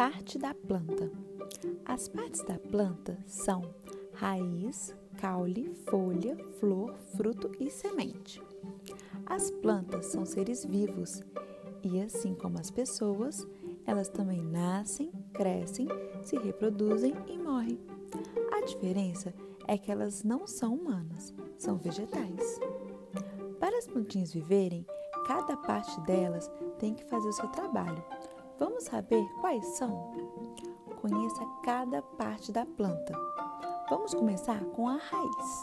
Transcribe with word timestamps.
parte 0.00 0.38
da 0.38 0.54
planta. 0.54 1.12
As 1.84 2.08
partes 2.08 2.42
da 2.44 2.58
planta 2.58 3.18
são 3.26 3.60
raiz, 4.14 4.96
caule, 5.18 5.74
folha, 5.90 6.38
flor, 6.58 6.94
fruto 7.14 7.52
e 7.60 7.68
semente. 7.70 8.42
As 9.26 9.50
plantas 9.50 10.06
são 10.06 10.24
seres 10.24 10.64
vivos 10.64 11.22
e, 11.82 12.00
assim 12.00 12.34
como 12.34 12.58
as 12.58 12.70
pessoas, 12.70 13.46
elas 13.86 14.08
também 14.08 14.40
nascem, 14.40 15.12
crescem, 15.34 15.86
se 16.22 16.38
reproduzem 16.38 17.14
e 17.28 17.36
morrem. 17.36 17.78
A 18.54 18.64
diferença 18.64 19.34
é 19.68 19.76
que 19.76 19.92
elas 19.92 20.24
não 20.24 20.46
são 20.46 20.76
humanas, 20.76 21.34
são 21.58 21.76
vegetais. 21.76 22.58
Para 23.58 23.76
as 23.76 23.86
plantinhas 23.86 24.32
viverem, 24.32 24.86
cada 25.26 25.58
parte 25.58 26.00
delas 26.06 26.50
tem 26.78 26.94
que 26.94 27.04
fazer 27.04 27.28
o 27.28 27.34
seu 27.34 27.48
trabalho. 27.48 28.02
Vamos 28.60 28.84
saber 28.84 29.26
quais 29.40 29.64
são? 29.68 30.12
Conheça 31.00 31.46
cada 31.64 32.02
parte 32.02 32.52
da 32.52 32.66
planta. 32.66 33.14
Vamos 33.88 34.12
começar 34.12 34.62
com 34.76 34.86
a 34.86 34.98
raiz. 34.98 35.60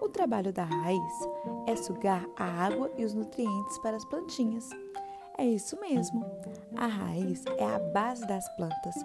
O 0.00 0.08
trabalho 0.08 0.52
da 0.52 0.64
raiz 0.64 1.28
é 1.68 1.76
sugar 1.76 2.26
a 2.36 2.44
água 2.44 2.90
e 2.98 3.04
os 3.04 3.14
nutrientes 3.14 3.78
para 3.78 3.96
as 3.96 4.04
plantinhas. 4.04 4.68
É 5.38 5.46
isso 5.46 5.78
mesmo. 5.80 6.26
A 6.76 6.88
raiz 6.88 7.44
é 7.56 7.64
a 7.64 7.78
base 7.78 8.26
das 8.26 8.48
plantas. 8.56 8.96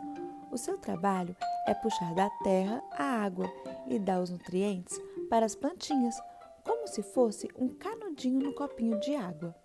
O 0.51 0.57
seu 0.57 0.79
trabalho 0.79 1.35
é 1.67 1.73
puxar 1.75 2.15
da 2.15 2.31
terra 2.43 2.81
a 2.93 3.03
água 3.03 3.45
e 3.85 3.99
dar 3.99 4.21
os 4.21 4.31
nutrientes 4.31 4.99
para 5.29 5.45
as 5.45 5.53
plantinhas, 5.53 6.19
como 6.63 6.87
se 6.87 7.03
fosse 7.03 7.47
um 7.59 7.69
canudinho 7.69 8.39
no 8.39 8.55
copinho 8.55 8.99
de 9.01 9.15
água. 9.15 9.55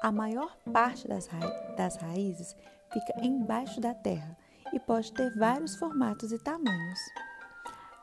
A 0.00 0.10
maior 0.10 0.56
parte 0.72 1.06
das, 1.06 1.26
ra 1.26 1.40
das 1.76 1.96
raízes 1.96 2.56
fica 2.92 3.14
embaixo 3.24 3.80
da 3.80 3.94
terra 3.94 4.36
e 4.72 4.78
pode 4.78 5.12
ter 5.12 5.34
vários 5.36 5.76
formatos 5.76 6.32
e 6.32 6.38
tamanhos. 6.38 6.98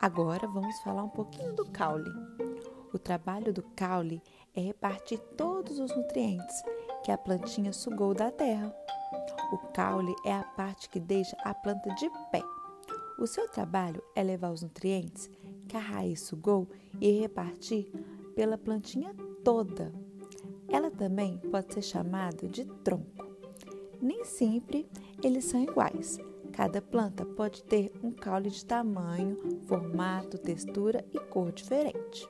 Agora 0.00 0.46
vamos 0.46 0.78
falar 0.80 1.04
um 1.04 1.08
pouquinho 1.08 1.54
do 1.54 1.64
caule. 1.70 2.10
O 2.92 2.98
trabalho 2.98 3.52
do 3.52 3.62
caule 3.74 4.22
é 4.54 4.60
repartir 4.60 5.18
todos 5.36 5.78
os 5.78 5.94
nutrientes 5.96 6.62
que 7.04 7.10
a 7.10 7.18
plantinha 7.18 7.72
sugou 7.72 8.14
da 8.14 8.30
terra. 8.30 8.74
O 9.52 9.58
caule 9.72 10.14
é 10.24 10.32
a 10.32 10.42
parte 10.42 10.88
que 10.88 11.00
deixa 11.00 11.36
a 11.44 11.54
planta 11.54 11.94
de 11.94 12.08
pé. 12.30 12.42
O 13.18 13.26
seu 13.26 13.48
trabalho 13.48 14.02
é 14.14 14.22
levar 14.22 14.50
os 14.50 14.62
nutrientes 14.62 15.30
que 15.68 15.76
a 15.76 15.80
raiz 15.80 16.20
sugou 16.20 16.68
e 17.00 17.20
repartir 17.20 17.90
pela 18.34 18.58
plantinha 18.58 19.14
toda. 19.42 19.92
Ela 20.68 20.90
também 20.90 21.38
pode 21.50 21.72
ser 21.72 21.82
chamada 21.82 22.46
de 22.48 22.64
tronco. 22.82 23.25
Nem 24.00 24.24
sempre 24.24 24.88
eles 25.22 25.44
são 25.44 25.62
iguais. 25.62 26.18
Cada 26.52 26.80
planta 26.80 27.24
pode 27.24 27.62
ter 27.64 27.92
um 28.02 28.10
caule 28.10 28.50
de 28.50 28.64
tamanho, 28.64 29.36
formato, 29.66 30.38
textura 30.38 31.04
e 31.12 31.18
cor 31.18 31.52
diferente. 31.52 32.28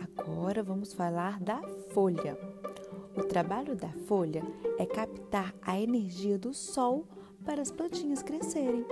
Agora 0.00 0.62
vamos 0.62 0.92
falar 0.92 1.38
da 1.40 1.60
folha. 1.90 2.38
O 3.16 3.22
trabalho 3.22 3.76
da 3.76 3.90
folha 4.06 4.42
é 4.78 4.86
captar 4.86 5.54
a 5.62 5.78
energia 5.78 6.38
do 6.38 6.52
sol 6.54 7.06
para 7.44 7.60
as 7.60 7.70
plantinhas 7.70 8.22
crescerem. 8.22 8.84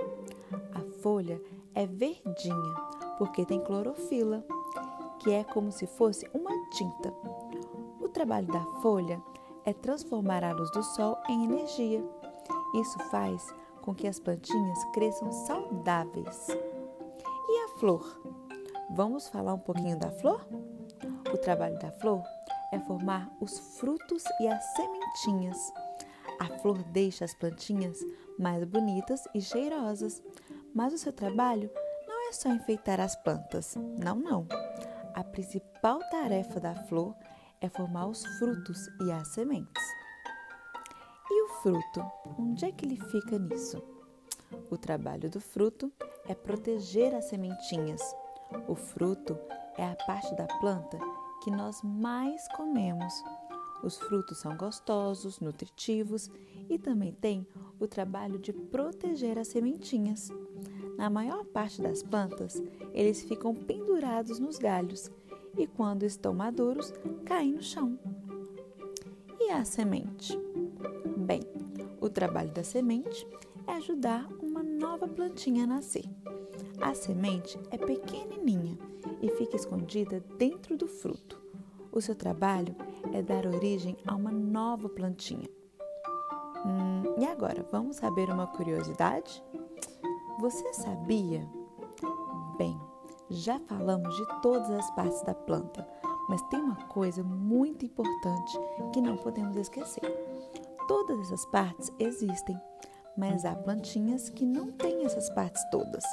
A 0.73 0.81
folha 1.01 1.41
é 1.73 1.85
verdinha 1.85 2.75
porque 3.17 3.45
tem 3.45 3.59
clorofila, 3.59 4.45
que 5.19 5.31
é 5.31 5.43
como 5.43 5.71
se 5.71 5.87
fosse 5.87 6.27
uma 6.33 6.51
tinta. 6.71 7.13
O 7.99 8.07
trabalho 8.09 8.47
da 8.47 8.63
folha 8.81 9.21
é 9.41 9.42
transformar 9.71 10.43
a 10.43 10.51
luz 10.51 10.71
do 10.71 10.81
sol 10.81 11.15
em 11.29 11.45
energia. 11.45 12.03
Isso 12.73 12.97
faz 13.11 13.53
com 13.83 13.93
que 13.93 14.07
as 14.07 14.19
plantinhas 14.19 14.83
cresçam 14.93 15.31
saudáveis. 15.31 16.47
E 17.47 17.65
a 17.65 17.79
flor? 17.79 18.19
Vamos 18.95 19.29
falar 19.29 19.53
um 19.53 19.59
pouquinho 19.59 19.97
da 19.99 20.09
flor? 20.09 20.43
O 21.31 21.37
trabalho 21.37 21.77
da 21.77 21.91
flor 21.91 22.23
é 22.71 22.79
formar 22.79 23.31
os 23.39 23.77
frutos 23.77 24.23
e 24.39 24.47
as 24.47 24.63
sementinhas. 24.73 25.57
A 26.39 26.47
flor 26.59 26.81
deixa 26.83 27.23
as 27.23 27.33
plantinhas 27.35 27.99
mais 28.39 28.63
bonitas 28.63 29.23
e 29.33 29.41
cheirosas, 29.41 30.21
mas 30.73 30.93
o 30.93 30.97
seu 30.97 31.13
trabalho 31.13 31.69
não 32.07 32.29
é 32.29 32.33
só 32.33 32.49
enfeitar 32.49 32.99
as 32.99 33.15
plantas. 33.15 33.75
Não, 33.75 34.15
não. 34.15 34.47
A 35.13 35.23
principal 35.23 35.99
tarefa 36.09 36.59
da 36.59 36.73
flor 36.73 37.15
é 37.21 37.32
formar 37.69 38.07
os 38.07 38.25
frutos 38.37 38.87
e 39.05 39.11
as 39.11 39.27
sementes. 39.29 39.83
E 41.29 41.43
o 41.43 41.47
fruto? 41.61 42.03
Onde 42.37 42.65
é 42.65 42.71
que 42.71 42.85
ele 42.85 42.99
fica 43.09 43.39
nisso? 43.39 43.81
O 44.69 44.77
trabalho 44.77 45.29
do 45.29 45.39
fruto 45.39 45.91
é 46.27 46.35
proteger 46.35 47.13
as 47.15 47.25
sementinhas. 47.25 48.01
O 48.67 48.75
fruto 48.75 49.37
é 49.77 49.85
a 49.85 49.95
parte 50.05 50.35
da 50.35 50.45
planta 50.59 50.97
que 51.43 51.51
nós 51.51 51.81
mais 51.83 52.47
comemos. 52.55 53.13
Os 53.83 53.97
frutos 53.97 54.37
são 54.37 54.55
gostosos, 54.55 55.39
nutritivos 55.39 56.29
e 56.69 56.79
também 56.79 57.11
tem 57.11 57.45
o 57.79 57.87
trabalho 57.87 58.39
de 58.39 58.53
proteger 58.53 59.37
as 59.37 59.49
sementinhas. 59.49 60.29
Na 60.97 61.09
maior 61.09 61.43
parte 61.43 61.81
das 61.81 62.01
plantas, 62.01 62.61
eles 62.93 63.23
ficam 63.23 63.53
pendurados 63.53 64.39
nos 64.39 64.57
galhos 64.57 65.11
e, 65.57 65.67
quando 65.67 66.03
estão 66.03 66.33
maduros, 66.33 66.93
caem 67.25 67.53
no 67.53 67.61
chão. 67.61 67.97
E 69.39 69.51
a 69.51 69.63
semente? 69.65 70.37
Bem, 71.17 71.41
o 72.01 72.09
trabalho 72.09 72.51
da 72.51 72.63
semente 72.63 73.27
é 73.67 73.73
ajudar 73.73 74.27
uma 74.41 74.63
nova 74.63 75.07
plantinha 75.07 75.63
a 75.63 75.67
nascer. 75.67 76.05
A 76.81 76.93
semente 76.93 77.57
é 77.71 77.77
pequenininha 77.77 78.77
e 79.21 79.29
fica 79.31 79.55
escondida 79.55 80.19
dentro 80.37 80.75
do 80.75 80.87
fruto. 80.87 81.41
O 81.91 82.01
seu 82.01 82.15
trabalho 82.15 82.75
é 83.13 83.21
dar 83.21 83.45
origem 83.45 83.95
a 84.05 84.15
uma 84.15 84.31
nova 84.31 84.89
plantinha. 84.89 85.47
Hum, 86.65 87.15
e 87.17 87.25
agora, 87.25 87.65
vamos 87.71 87.97
saber 87.97 88.29
uma 88.29 88.47
curiosidade? 88.47 89.43
Você 90.39 90.73
sabia? 90.73 91.47
Bem, 92.57 92.79
já 93.33 93.59
falamos 93.59 94.15
de 94.15 94.41
todas 94.41 94.69
as 94.69 94.91
partes 94.91 95.21
da 95.23 95.33
planta, 95.33 95.87
mas 96.29 96.41
tem 96.43 96.61
uma 96.61 96.87
coisa 96.87 97.23
muito 97.23 97.85
importante 97.85 98.59
que 98.93 99.01
não 99.01 99.17
podemos 99.17 99.55
esquecer. 99.57 100.03
Todas 100.87 101.19
essas 101.19 101.45
partes 101.47 101.91
existem, 101.99 102.59
mas 103.17 103.45
há 103.45 103.55
plantinhas 103.55 104.29
que 104.29 104.45
não 104.45 104.71
têm 104.71 105.05
essas 105.05 105.29
partes 105.31 105.63
todas 105.69 106.03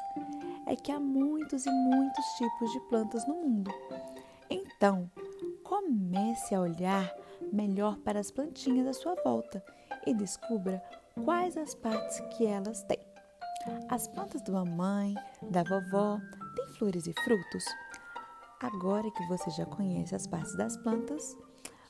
é 0.70 0.76
que 0.76 0.92
há 0.92 1.00
muitos 1.00 1.66
e 1.66 1.70
muitos 1.70 2.24
tipos 2.36 2.70
de 2.70 2.80
plantas 2.88 3.26
no 3.26 3.34
mundo. 3.34 3.72
Então, 4.48 5.10
comece 5.64 6.54
a 6.54 6.60
olhar 6.60 7.12
melhor 7.52 7.96
para 7.98 8.20
as 8.20 8.30
plantinhas 8.30 8.86
à 8.86 8.92
sua 8.92 9.16
volta 9.24 9.64
e 10.06 10.14
descubra 10.14 10.80
quais 11.24 11.56
as 11.56 11.74
partes 11.74 12.20
que 12.36 12.46
elas 12.46 12.84
têm. 12.84 13.00
As 13.88 14.06
plantas 14.06 14.42
da 14.42 14.52
mamãe, 14.52 15.14
da 15.50 15.64
vovó, 15.64 16.20
flores 16.80 17.06
e 17.06 17.12
frutos? 17.12 17.66
Agora 18.58 19.10
que 19.10 19.26
você 19.26 19.50
já 19.50 19.66
conhece 19.66 20.14
as 20.14 20.26
partes 20.26 20.56
das 20.56 20.78
plantas, 20.78 21.36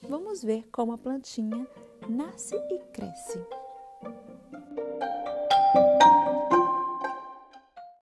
vamos 0.02 0.42
ver 0.42 0.68
como 0.72 0.92
a 0.92 0.98
plantinha 0.98 1.64
nasce 2.08 2.56
e 2.56 2.78
cresce. 2.92 3.40